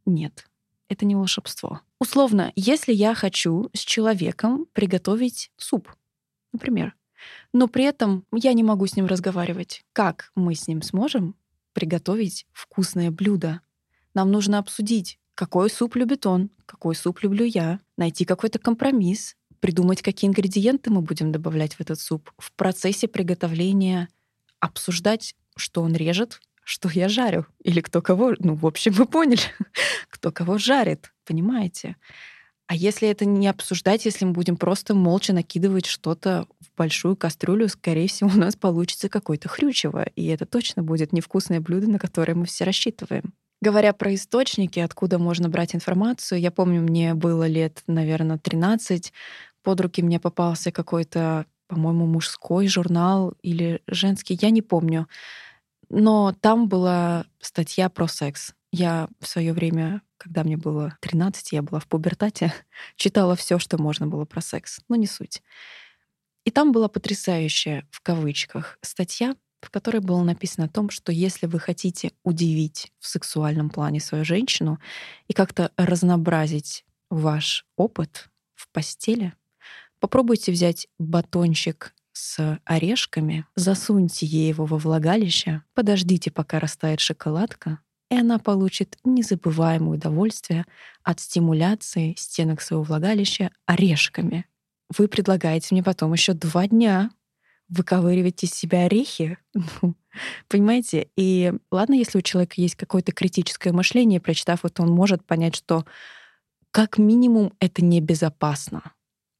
Нет. 0.05 0.47
это 0.87 1.05
не 1.05 1.15
волшебство. 1.15 1.81
Условно, 1.99 2.53
если 2.55 2.93
я 2.93 3.15
хочу 3.15 3.71
с 3.73 3.79
человеком 3.79 4.67
приготовить 4.73 5.51
суп, 5.57 5.89
например, 6.53 6.93
но 7.53 7.67
при 7.67 7.83
этом 7.85 8.25
я 8.33 8.53
не 8.53 8.63
могу 8.63 8.87
с 8.87 8.95
ним 8.95 9.05
разговаривать, 9.05 9.83
как 9.93 10.31
мы 10.35 10.55
с 10.55 10.67
ним 10.67 10.81
сможем 10.81 11.35
приготовить 11.73 12.45
вкусное 12.51 13.11
блюдо? 13.11 13.61
Нам 14.13 14.31
нужно 14.31 14.59
обсудить, 14.59 15.19
какой 15.35 15.69
суп 15.69 15.95
любит 15.95 16.25
он, 16.25 16.49
какой 16.65 16.95
суп 16.95 17.21
люблю 17.21 17.45
я, 17.45 17.79
найти 17.97 18.25
какой-то 18.25 18.59
компромисс, 18.59 19.35
придумать, 19.59 20.01
какие 20.01 20.29
ингредиенты 20.29 20.89
мы 20.89 21.01
будем 21.01 21.31
добавлять 21.31 21.75
в 21.75 21.81
этот 21.81 21.99
суп. 21.99 22.31
В 22.37 22.51
процессе 22.53 23.07
приготовления 23.07 24.09
обсуждать, 24.59 25.35
что 25.55 25.81
он 25.81 25.93
режет, 25.95 26.39
что 26.63 26.89
я 26.89 27.09
жарю, 27.09 27.45
или 27.63 27.81
кто 27.81 28.01
кого, 28.01 28.33
ну, 28.39 28.55
в 28.55 28.65
общем, 28.65 28.91
вы 28.93 29.05
поняли, 29.05 29.41
кто 30.09 30.31
кого 30.31 30.57
жарит, 30.57 31.13
понимаете? 31.25 31.95
А 32.67 32.75
если 32.75 33.07
это 33.07 33.25
не 33.25 33.47
обсуждать, 33.47 34.05
если 34.05 34.25
мы 34.25 34.31
будем 34.31 34.57
просто 34.57 34.95
молча 34.95 35.33
накидывать 35.33 35.85
что-то 35.85 36.47
в 36.59 36.75
большую 36.75 37.15
кастрюлю, 37.15 37.69
скорее 37.69 38.07
всего, 38.07 38.29
у 38.33 38.37
нас 38.37 38.55
получится 38.55 39.09
какое-то 39.09 39.49
хрючево, 39.49 40.03
и 40.15 40.25
это 40.27 40.45
точно 40.45 40.81
будет 40.81 41.13
невкусное 41.13 41.59
блюдо, 41.59 41.87
на 41.89 41.99
которое 41.99 42.33
мы 42.33 42.45
все 42.45 42.63
рассчитываем. 42.63 43.33
Говоря 43.61 43.93
про 43.93 44.13
источники, 44.13 44.79
откуда 44.79 45.17
можно 45.17 45.47
брать 45.47 45.75
информацию, 45.75 46.39
я 46.39 46.51
помню, 46.51 46.81
мне 46.81 47.13
было 47.13 47.47
лет, 47.47 47.83
наверное, 47.87 48.37
13, 48.37 49.13
под 49.63 49.81
руки 49.81 50.03
мне 50.03 50.19
попался 50.19 50.71
какой-то, 50.71 51.45
по-моему, 51.67 52.05
мужской 52.05 52.67
журнал 52.67 53.33
или 53.41 53.81
женский, 53.87 54.37
я 54.39 54.49
не 54.49 54.61
помню. 54.61 55.07
Но 55.89 56.35
там 56.41 56.67
была 56.67 57.25
статья 57.39 57.89
про 57.89 58.07
секс. 58.07 58.53
Я 58.77 59.07
в 59.21 59.27
свое 59.27 59.53
время, 59.53 60.01
когда 60.17 60.43
мне 60.43 60.57
было 60.57 60.97
13, 60.99 61.53
я 61.53 61.61
была 61.61 61.79
в 61.79 61.87
пубертате, 61.87 62.53
читала 62.97 63.37
все, 63.37 63.57
что 63.57 63.81
можно 63.81 64.05
было 64.05 64.25
про 64.25 64.41
секс, 64.41 64.81
но 64.89 64.97
не 64.97 65.07
суть. 65.07 65.41
И 66.43 66.51
там 66.51 66.73
была 66.73 66.89
потрясающая, 66.89 67.87
в 67.89 68.01
кавычках, 68.01 68.77
статья, 68.81 69.37
в 69.61 69.69
которой 69.69 70.01
было 70.01 70.21
написано 70.23 70.65
о 70.65 70.69
том, 70.69 70.89
что 70.89 71.13
если 71.13 71.45
вы 71.45 71.57
хотите 71.57 72.11
удивить 72.23 72.91
в 72.99 73.07
сексуальном 73.07 73.69
плане 73.69 74.01
свою 74.01 74.25
женщину 74.25 74.77
и 75.29 75.33
как-то 75.33 75.71
разнообразить 75.77 76.83
ваш 77.09 77.65
опыт 77.77 78.27
в 78.55 78.67
постели, 78.73 79.31
попробуйте 80.01 80.51
взять 80.51 80.89
батончик 80.99 81.95
с 82.11 82.59
орешками, 82.65 83.45
засуньте 83.55 84.25
ей 84.25 84.49
его 84.49 84.65
во 84.65 84.77
влагалище, 84.77 85.63
подождите, 85.73 86.29
пока 86.29 86.59
растает 86.59 86.99
шоколадка, 86.99 87.79
и 88.09 88.15
она 88.15 88.39
получит 88.39 88.97
незабываемое 89.03 89.97
удовольствие 89.97 90.65
от 91.03 91.19
стимуляции 91.19 92.15
стенок 92.17 92.61
своего 92.61 92.83
влагалища 92.83 93.51
орешками. 93.65 94.45
Вы 94.95 95.07
предлагаете 95.07 95.69
мне 95.71 95.83
потом 95.83 96.13
еще 96.13 96.33
два 96.33 96.67
дня 96.67 97.09
выковыривать 97.67 98.43
из 98.43 98.51
себя 98.53 98.85
орехи. 98.85 99.37
Ну, 99.81 99.95
понимаете? 100.47 101.09
И 101.17 101.51
ладно, 101.71 101.95
если 101.95 102.19
у 102.19 102.21
человека 102.21 102.53
есть 102.57 102.75
какое-то 102.75 103.11
критическое 103.11 103.73
мышление, 103.73 104.21
прочитав 104.21 104.63
это, 104.63 104.83
он 104.83 104.89
может 104.89 105.25
понять, 105.25 105.55
что 105.55 105.85
как 106.71 106.97
минимум 106.97 107.53
это 107.59 107.83
небезопасно. 107.83 108.93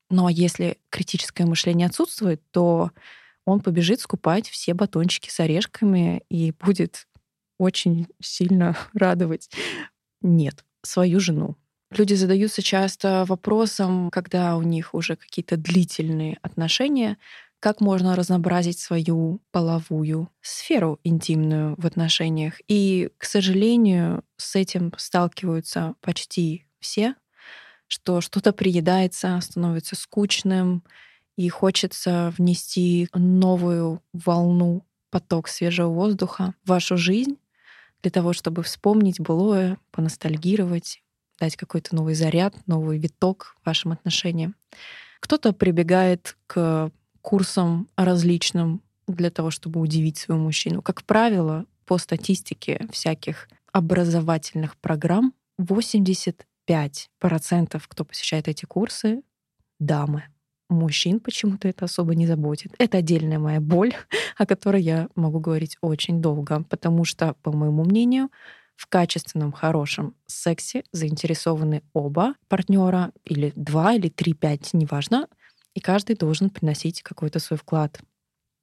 Но 0.10 0.30
если 0.30 0.78
критическое 0.90 1.46
мышление 1.46 1.88
отсутствует, 1.88 2.42
то 2.52 2.92
он 3.46 3.60
побежит 3.60 4.00
скупать 4.00 4.50
все 4.50 4.74
батончики 4.74 5.30
с 5.30 5.40
орешками 5.40 6.24
и 6.30 6.52
будет 6.52 7.08
очень 7.58 8.08
сильно 8.22 8.76
радовать. 8.94 9.50
Нет, 10.22 10.64
свою 10.82 11.20
жену. 11.20 11.56
Люди 11.92 12.14
задаются 12.14 12.62
часто 12.62 13.26
вопросом, 13.28 14.10
когда 14.10 14.58
у 14.58 14.64
них 14.64 14.94
уже 14.94 15.16
какие-то 15.16 15.56
длительные 15.56 16.38
отношения, 16.42 17.18
как 17.60 17.80
можно 17.80 18.16
разнообразить 18.16 18.80
свою 18.80 19.40
половую 19.52 20.30
сферу 20.42 21.00
интимную 21.04 21.76
в 21.78 21.86
отношениях. 21.86 22.56
И, 22.68 23.10
к 23.18 23.26
сожалению, 23.26 24.24
с 24.38 24.56
этим 24.56 24.92
сталкиваются 24.98 25.96
почти 26.02 26.66
все 26.80 27.16
что 27.88 28.22
что-то 28.22 28.52
приедается, 28.54 29.40
становится 29.42 29.96
скучным, 29.96 30.84
и 31.38 31.50
хочется 31.50 32.34
внести 32.38 33.10
новую 33.14 34.02
волну, 34.14 34.86
поток 35.12 35.48
свежего 35.48 35.90
воздуха 35.90 36.54
в 36.64 36.70
вашу 36.70 36.98
жизнь 36.98 37.38
для 38.06 38.12
того, 38.12 38.34
чтобы 38.34 38.62
вспомнить 38.62 39.20
былое, 39.20 39.80
поностальгировать, 39.90 41.02
дать 41.40 41.56
какой-то 41.56 41.96
новый 41.96 42.14
заряд, 42.14 42.56
новый 42.68 43.00
виток 43.00 43.56
вашим 43.66 43.94
отношениям. 43.94 44.54
Кто-то 45.22 45.54
прибегает 45.54 46.38
к 46.46 46.92
курсам 47.24 47.90
различным 47.98 48.84
для 49.08 49.32
того, 49.32 49.50
чтобы 49.50 49.80
удивить 49.80 50.20
своего 50.20 50.44
мужчину. 50.44 50.84
Как 50.84 51.04
правило, 51.04 51.66
по 51.86 51.98
статистике 51.98 52.88
всяких 52.92 53.50
образовательных 53.72 54.78
программ 54.78 55.34
80 55.58 56.46
5%, 56.68 57.82
кто 57.88 58.06
посещает 58.06 58.48
эти 58.48 58.66
курсы, 58.66 59.24
дамы. 59.80 60.26
Мужчин 60.70 61.20
почему-то 61.20 61.68
это 61.68 61.86
особо 61.86 62.16
не 62.16 62.26
заботит. 62.26 62.74
Это 62.80 62.98
отдельная 62.98 63.40
моя 63.40 63.62
боль, 63.62 63.94
о 64.38 64.46
которой 64.46 64.82
я 64.82 65.10
могу 65.16 65.40
говорить 65.40 65.78
очень 65.82 66.22
долго, 66.22 66.64
потому 66.64 67.06
что, 67.06 67.36
по 67.44 67.52
моему 67.52 67.84
мнению, 67.84 68.30
в 68.76 68.88
качественном, 68.88 69.52
хорошем 69.52 70.16
сексе 70.26 70.84
заинтересованы 70.92 71.84
оба 71.94 72.36
партнера, 72.48 73.12
или 73.24 73.54
два, 73.56 73.94
или 73.94 74.10
три, 74.10 74.34
пять, 74.34 74.74
неважно, 74.74 75.28
и 75.74 75.80
каждый 75.80 76.16
должен 76.16 76.50
приносить 76.50 77.02
какой-то 77.02 77.40
свой 77.40 77.58
вклад. 77.58 78.00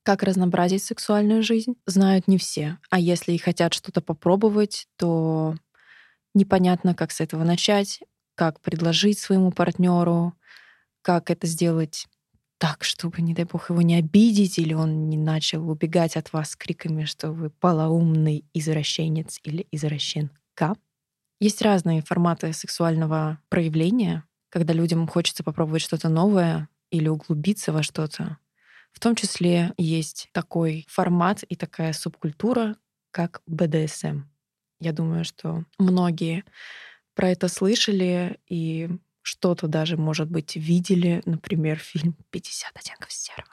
Как 0.02 0.22
разнообразить 0.22 0.82
сексуальную 0.82 1.42
жизнь, 1.42 1.76
знают 1.86 2.26
не 2.26 2.36
все. 2.36 2.78
А 2.90 2.98
если 2.98 3.32
и 3.32 3.38
хотят 3.38 3.72
что-то 3.72 4.00
попробовать, 4.00 4.88
то 4.96 5.54
непонятно, 6.34 6.94
как 6.94 7.12
с 7.12 7.20
этого 7.20 7.44
начать, 7.44 8.00
как 8.34 8.60
предложить 8.60 9.18
своему 9.18 9.52
партнеру, 9.52 10.34
как 11.02 11.30
это 11.30 11.46
сделать 11.46 12.06
так, 12.58 12.84
чтобы, 12.84 13.22
не 13.22 13.34
дай 13.34 13.44
бог, 13.44 13.70
его 13.70 13.82
не 13.82 13.96
обидеть, 13.96 14.58
или 14.58 14.72
он 14.72 15.08
не 15.08 15.16
начал 15.16 15.68
убегать 15.68 16.16
от 16.16 16.32
вас 16.32 16.54
криками, 16.54 17.04
что 17.04 17.32
вы 17.32 17.50
полоумный 17.50 18.44
извращенец 18.54 19.40
или 19.42 19.66
извращенка. 19.72 20.76
Есть 21.40 21.60
разные 21.60 22.02
форматы 22.02 22.52
сексуального 22.52 23.40
проявления, 23.48 24.24
когда 24.48 24.72
людям 24.74 25.08
хочется 25.08 25.42
попробовать 25.42 25.82
что-то 25.82 26.08
новое 26.08 26.68
или 26.92 27.08
углубиться 27.08 27.72
во 27.72 27.82
что-то. 27.82 28.38
В 28.92 29.00
том 29.00 29.16
числе 29.16 29.72
есть 29.76 30.28
такой 30.32 30.86
формат 30.88 31.42
и 31.42 31.56
такая 31.56 31.92
субкультура, 31.92 32.76
как 33.10 33.42
БДСМ. 33.46 34.22
Я 34.78 34.92
думаю, 34.92 35.24
что 35.24 35.64
многие 35.78 36.44
про 37.14 37.30
это 37.30 37.48
слышали 37.48 38.38
и 38.46 38.88
что-то 39.22 39.68
даже, 39.68 39.96
может 39.96 40.30
быть, 40.30 40.56
видели, 40.56 41.22
например, 41.24 41.78
фильм 41.78 42.16
«50 42.32 42.64
оттенков 42.74 43.12
серого». 43.12 43.50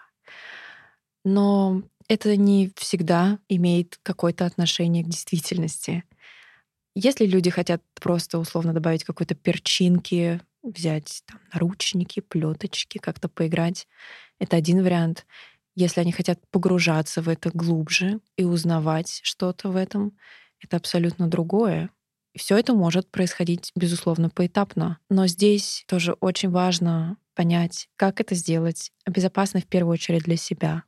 Но 1.24 1.84
это 2.08 2.36
не 2.36 2.72
всегда 2.76 3.40
имеет 3.50 4.00
какое-то 4.04 4.46
отношение 4.46 5.04
к 5.04 5.08
действительности. 5.08 6.04
Если 6.96 7.26
люди 7.26 7.50
хотят 7.50 7.84
просто 7.94 8.40
условно 8.40 8.74
добавить 8.74 9.04
какой-то 9.04 9.36
перчинки, 9.36 10.42
взять 10.64 11.24
там, 11.26 11.40
наручники, 11.54 12.20
плеточки, 12.20 12.98
как-то 12.98 13.30
поиграть, 13.30 13.88
это 14.40 14.58
один 14.58 14.84
вариант. 14.84 15.26
Если 15.76 16.02
они 16.02 16.12
хотят 16.12 16.40
погружаться 16.50 17.22
в 17.22 17.30
это 17.30 17.52
глубже 17.54 18.20
и 18.36 18.44
узнавать 18.44 19.22
что-то 19.24 19.70
в 19.70 19.76
этом, 19.76 20.18
это 20.60 20.78
абсолютно 20.78 21.28
другое. 21.28 21.90
Все 22.40 22.58
это 22.58 22.74
может 22.74 23.12
происходить, 23.12 23.74
безусловно, 23.76 24.30
поэтапно. 24.30 24.98
Но 25.10 25.28
здесь 25.28 25.84
тоже 25.88 26.14
очень 26.22 26.50
важно 26.50 27.18
понять, 27.36 27.90
как 27.98 28.22
это 28.22 28.34
сделать 28.34 28.94
безопасно 29.06 29.60
в 29.60 29.66
первую 29.66 29.96
очередь 29.96 30.24
для 30.24 30.38
себя. 30.38 30.84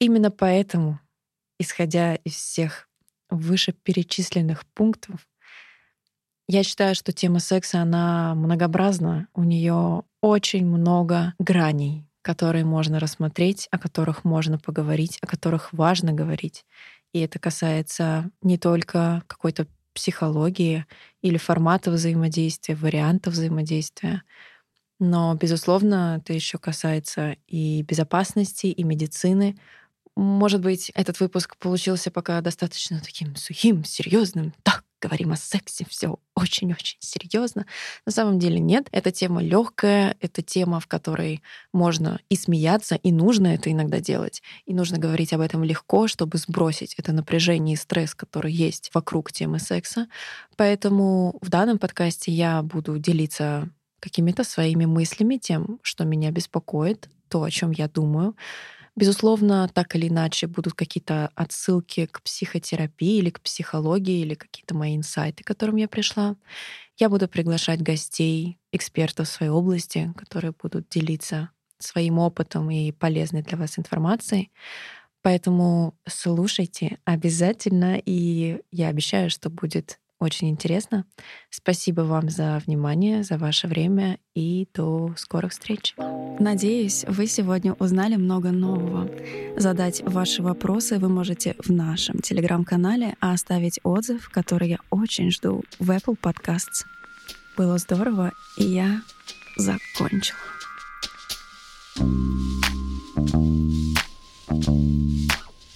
Именно 0.00 0.32
поэтому, 0.32 0.98
исходя 1.60 2.16
из 2.16 2.32
всех 2.32 2.88
вышеперечисленных 3.30 4.66
пунктов, 4.66 5.28
я 6.48 6.64
считаю, 6.64 6.96
что 6.96 7.12
тема 7.12 7.38
секса, 7.38 7.80
она 7.80 8.34
многообразна. 8.34 9.28
У 9.34 9.44
нее 9.44 10.02
очень 10.20 10.66
много 10.66 11.34
граней, 11.38 12.04
которые 12.20 12.64
можно 12.64 12.98
рассмотреть, 12.98 13.68
о 13.70 13.78
которых 13.78 14.24
можно 14.24 14.58
поговорить, 14.58 15.18
о 15.22 15.28
которых 15.28 15.72
важно 15.72 16.12
говорить. 16.12 16.66
И 17.12 17.20
это 17.20 17.38
касается 17.38 18.28
не 18.42 18.58
только 18.58 19.22
какой-то 19.28 19.68
психологии 19.94 20.86
или 21.22 21.36
формата 21.38 21.90
взаимодействия, 21.90 22.74
варианта 22.76 23.30
взаимодействия, 23.30 24.22
но, 25.00 25.34
безусловно, 25.34 26.18
это 26.22 26.32
еще 26.32 26.58
касается 26.58 27.36
и 27.48 27.82
безопасности, 27.82 28.66
и 28.68 28.84
медицины. 28.84 29.56
Может 30.16 30.60
быть, 30.62 30.90
этот 30.94 31.20
выпуск 31.20 31.56
получился 31.58 32.10
пока 32.10 32.40
достаточно 32.42 33.00
таким 33.00 33.36
сухим, 33.36 33.84
серьезным. 33.84 34.54
Так, 34.64 34.81
говорим 35.02 35.32
о 35.32 35.36
сексе, 35.36 35.84
все 35.88 36.18
очень-очень 36.34 36.98
серьезно. 37.00 37.66
На 38.06 38.12
самом 38.12 38.38
деле 38.38 38.60
нет. 38.60 38.88
Эта 38.92 39.10
тема 39.10 39.42
легкая, 39.42 40.16
это 40.20 40.42
тема, 40.42 40.80
в 40.80 40.86
которой 40.86 41.42
можно 41.72 42.20
и 42.28 42.36
смеяться, 42.36 42.94
и 42.94 43.12
нужно 43.12 43.48
это 43.48 43.70
иногда 43.70 44.00
делать. 44.00 44.42
И 44.64 44.74
нужно 44.74 44.98
говорить 44.98 45.32
об 45.32 45.40
этом 45.40 45.64
легко, 45.64 46.06
чтобы 46.06 46.38
сбросить 46.38 46.94
это 46.96 47.12
напряжение 47.12 47.74
и 47.74 47.76
стресс, 47.76 48.14
который 48.14 48.52
есть 48.52 48.90
вокруг 48.94 49.32
темы 49.32 49.58
секса. 49.58 50.06
Поэтому 50.56 51.36
в 51.40 51.48
данном 51.48 51.78
подкасте 51.78 52.30
я 52.30 52.62
буду 52.62 52.98
делиться 52.98 53.68
какими-то 54.00 54.44
своими 54.44 54.84
мыслями, 54.84 55.36
тем, 55.36 55.78
что 55.82 56.04
меня 56.04 56.30
беспокоит, 56.30 57.08
то, 57.28 57.42
о 57.42 57.50
чем 57.50 57.70
я 57.70 57.88
думаю. 57.88 58.36
Безусловно, 58.96 59.68
так 59.72 59.96
или 59.96 60.08
иначе 60.08 60.46
будут 60.46 60.74
какие-то 60.74 61.30
отсылки 61.34 62.06
к 62.06 62.20
психотерапии 62.22 63.18
или 63.18 63.30
к 63.30 63.40
психологии, 63.40 64.20
или 64.20 64.34
какие-то 64.34 64.74
мои 64.74 64.94
инсайты, 64.96 65.42
к 65.44 65.46
которым 65.46 65.76
я 65.76 65.88
пришла. 65.88 66.36
Я 66.98 67.08
буду 67.10 67.28
приглашать 67.28 67.82
гостей, 67.82 68.58
экспертов 68.72 69.28
своей 69.28 69.50
области, 69.52 70.12
которые 70.16 70.52
будут 70.60 70.88
делиться 70.90 71.50
своим 71.78 72.18
опытом 72.18 72.70
и 72.70 72.92
полезной 72.92 73.42
для 73.42 73.58
вас 73.58 73.78
информацией. 73.78 74.52
Поэтому 75.22 75.96
слушайте 76.08 76.98
обязательно, 77.04 77.98
и 78.04 78.60
я 78.72 78.88
обещаю, 78.88 79.30
что 79.30 79.50
будет 79.50 80.00
очень 80.22 80.48
интересно. 80.48 81.04
Спасибо 81.50 82.02
вам 82.02 82.30
за 82.30 82.62
внимание, 82.64 83.24
за 83.24 83.36
ваше 83.38 83.66
время 83.66 84.18
и 84.34 84.68
до 84.74 85.12
скорых 85.16 85.52
встреч. 85.52 85.94
Надеюсь, 86.38 87.04
вы 87.08 87.26
сегодня 87.26 87.74
узнали 87.74 88.16
много 88.16 88.50
нового. 88.50 89.10
Задать 89.56 90.02
ваши 90.02 90.42
вопросы 90.42 90.98
вы 90.98 91.08
можете 91.08 91.56
в 91.58 91.70
нашем 91.70 92.20
телеграм-канале, 92.20 93.16
а 93.20 93.32
оставить 93.32 93.80
отзыв, 93.82 94.30
который 94.30 94.70
я 94.70 94.78
очень 94.90 95.30
жду 95.30 95.64
в 95.78 95.90
Apple 95.90 96.16
Podcasts. 96.18 96.86
Было 97.56 97.78
здорово, 97.78 98.32
и 98.56 98.64
я 98.64 99.02
закончила. 99.56 100.38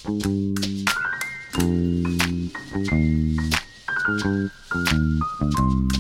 Thank 0.09 0.59
you. 0.59 0.65
Thank 5.38 5.59
you. 5.59 5.96